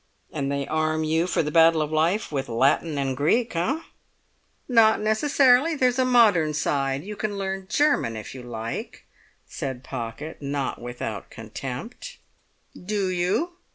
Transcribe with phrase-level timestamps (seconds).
[0.33, 3.81] "And they arm you for the battle of life with Latin and Greek, eh?"
[4.67, 7.03] "Not necessarily; there's a Modern Side.
[7.03, 9.05] You can learn German if you like!"
[9.47, 12.17] said Pocket, not without contempt.
[12.75, 13.57] "Do you?"